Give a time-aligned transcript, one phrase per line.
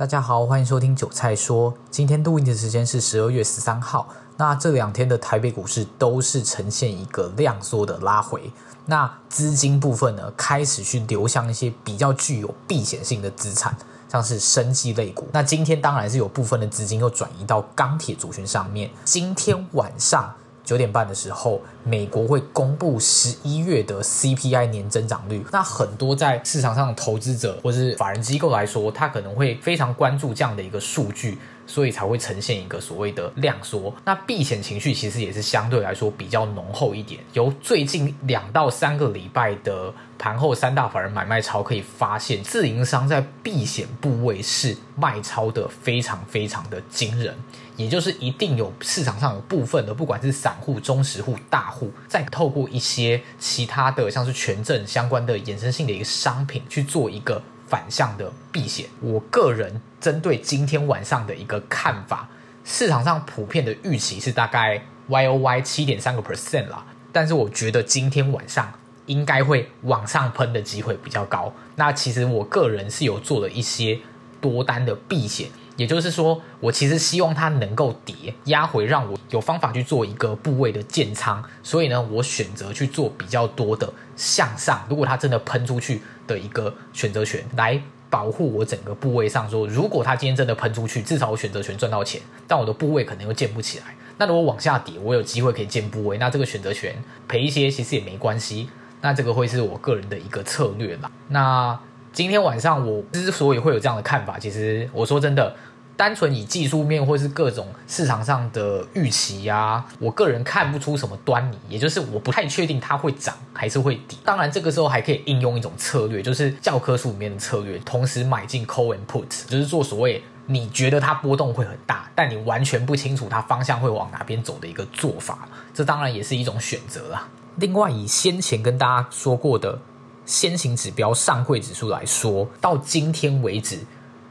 [0.00, 1.74] 大家好，欢迎收听韭菜说。
[1.90, 4.08] 今天录音的时间是十二月十三号。
[4.38, 8.50] 那这两天的台北股市都是呈现一个量缩的拉回。
[8.86, 13.76] 那资金部分呢，开始去流向一些比较具有避险性的资产，
[14.08, 15.28] 像是生技类股。
[15.34, 18.90] 那今天当然是有部分的资金又转移到钢铁族群上面。
[19.04, 20.32] 今天晚上。
[20.70, 25.44] 九点半的时候，美国会公布十一月的 CPI 年增长率。
[25.50, 31.36] 那很多在市场上的投资者或是法人机构来说，他可能会非常关注这样的一个数据，
[31.70, 33.94] 所以才会呈现一个所谓的量缩。
[34.04, 37.20] 那避险情绪其实也是相对来说比较浓厚一点。
[37.32, 47.34] 由最近两到三个礼拜的盘后三大法人买卖超可以发现，自营商在避险部位是卖超的非常非常的惊人。
[47.76, 58.86] 也就是一定有市场上有部分的，不管是散户、中实户、大户，再透过一些其他的，像是权证相关的衍生性的一个商品去做一个反向的避险。
[59.00, 62.28] 我个人针对今天晚上的一个看法，
[62.64, 68.70] 市场上普遍的预期是大概 Y O Y 七点三个 percent 啦，但是我觉得今天晚上
[69.06, 71.52] 应该会往上喷的机会比较高。
[71.76, 73.98] 那其实我个人是有做了一些
[74.40, 75.48] 多单的避险。
[75.80, 78.14] 也就是说，我其实希望它能够跌
[78.44, 81.42] 压回，让我有方法去做一个部位的建仓。
[81.62, 84.84] 所以呢，我选择去做比较多的向上。
[84.90, 89.48] 如果它真的喷出去的一个选择权，来保护我整个部位上。
[89.48, 93.86] 说，如果它今天真的喷出去，至少我选择权赚到钱，但我的部位可能又建不起来。
[94.18, 96.94] 那如果往下跌，我有机会可以建部位，那这个选择权
[97.26, 98.68] 赔一些其实也没关系。
[99.00, 101.10] 那这个会是我个人的一个策略啦。
[101.28, 101.80] 那
[102.12, 105.56] 今天晚上我之所以会有这样的看法，其实我说真的。
[106.00, 114.18] 单纯以技术面或是各种市场上的预期呀、啊，我个人看不出什么端倪，也就是我不太确定它会涨还是会跌。
[114.24, 125.46] 当然，这个时候还可以应用一种策略，就是教科书里面的策略，同时买进 call and put，就是做所谓你觉得它波动会很大，但你完全不清楚它方向会往哪边走的一个做法。
[125.74, 127.28] 这当然也是一种选择啦。
[127.56, 129.78] 另外，以先前跟大家说过的
[130.24, 133.80] 先行指标上柜指数来说，到今天为止。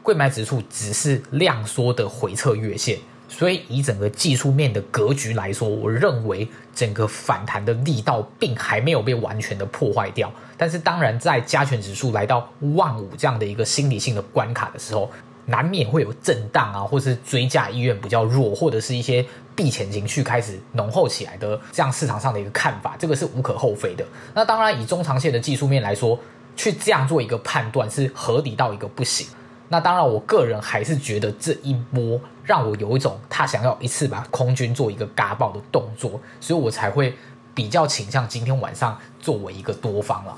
[0.09, 2.97] 柜买指数只是量缩的回撤月线，
[3.27, 10.33] 所以以整个技术面的格局来说，我认为整个反弹的力道并还没有被完全的破坏掉。
[10.57, 15.11] 但是当然，在加权指数来到万五这样的一个心理性的关卡的时候，
[15.45, 19.23] 难免会有震荡啊，或是追价意愿比较弱，或者是一些
[19.55, 24.03] 避险情绪开始浓厚起来的这样市场上的一个看法，这个是无可厚非的。
[24.33, 26.19] 那当然，以中长线的技术面来说，
[26.55, 29.27] 去这样做一个判断是合理到一个不行。
[29.72, 37.16] 那当然，我个人还是觉得这一波让我有一种他想要一次把空军做一个嘎爆的动作，所以我才会
[37.53, 40.35] 比较倾向今天晚上作为一个多方了。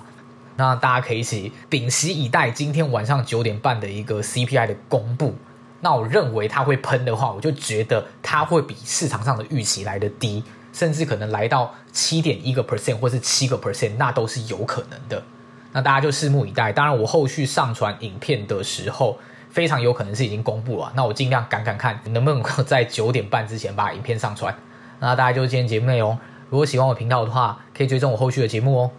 [0.58, 5.34] 那大家可以一起屏息以待今天晚上九点半的一个 CPI 的公布。
[5.80, 10.44] 那我认为它会喷的话，我就觉得它会比市场上的预期来得低，
[10.74, 15.24] 甚至可能来到七点一个 percent 或是七个 percent，那都是有可能的。
[15.71, 16.71] 那大家就拭目以待。
[16.71, 19.17] 当然，我后续上传影片的时候，
[19.49, 20.91] 非常有可能是已经公布了。
[20.95, 24.53] 那我尽量赶赶看，能不能够在九点半之前把影片上传。
[24.99, 26.17] 那大家就是今天节目内容。
[26.49, 28.91] 如果喜欢我频道的话，可以追踪我后续的节目哦。